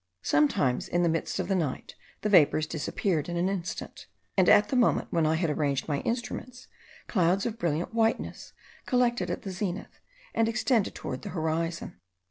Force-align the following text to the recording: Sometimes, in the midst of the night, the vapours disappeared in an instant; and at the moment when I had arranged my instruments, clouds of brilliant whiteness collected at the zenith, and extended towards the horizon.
Sometimes, 0.23 0.87
in 0.87 1.03
the 1.03 1.09
midst 1.09 1.37
of 1.37 1.47
the 1.47 1.53
night, 1.53 1.93
the 2.21 2.29
vapours 2.29 2.65
disappeared 2.65 3.29
in 3.29 3.37
an 3.37 3.47
instant; 3.47 4.07
and 4.35 4.49
at 4.49 4.69
the 4.69 4.75
moment 4.75 5.09
when 5.11 5.27
I 5.27 5.35
had 5.35 5.51
arranged 5.51 5.87
my 5.87 5.99
instruments, 5.99 6.67
clouds 7.05 7.45
of 7.45 7.59
brilliant 7.59 7.93
whiteness 7.93 8.53
collected 8.87 9.29
at 9.29 9.43
the 9.43 9.51
zenith, 9.51 9.99
and 10.33 10.49
extended 10.49 10.95
towards 10.95 11.21
the 11.21 11.29
horizon. 11.29 11.99